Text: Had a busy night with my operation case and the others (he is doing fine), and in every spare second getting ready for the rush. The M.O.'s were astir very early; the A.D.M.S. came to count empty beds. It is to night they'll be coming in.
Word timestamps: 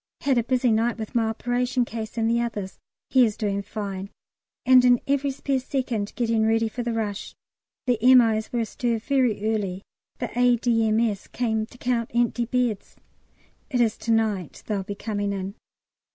Had 0.21 0.39
a 0.39 0.43
busy 0.43 0.71
night 0.71 0.97
with 0.97 1.13
my 1.13 1.25
operation 1.27 1.85
case 1.85 2.17
and 2.17 2.27
the 2.27 2.41
others 2.41 2.79
(he 3.11 3.23
is 3.23 3.37
doing 3.37 3.61
fine), 3.61 4.09
and 4.65 4.83
in 4.83 4.99
every 5.05 5.29
spare 5.29 5.59
second 5.59 6.11
getting 6.15 6.43
ready 6.43 6.67
for 6.67 6.81
the 6.81 6.91
rush. 6.91 7.35
The 7.85 7.99
M.O.'s 8.01 8.51
were 8.51 8.61
astir 8.61 8.97
very 8.97 9.53
early; 9.53 9.83
the 10.17 10.35
A.D.M.S. 10.35 11.27
came 11.27 11.67
to 11.67 11.77
count 11.77 12.09
empty 12.15 12.45
beds. 12.45 12.95
It 13.69 13.79
is 13.79 13.95
to 13.99 14.11
night 14.11 14.63
they'll 14.65 14.81
be 14.81 14.95
coming 14.95 15.33
in. 15.33 15.53